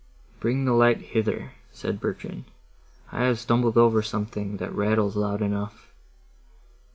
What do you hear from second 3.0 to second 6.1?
"I have stumbled over something, that rattles loud enough."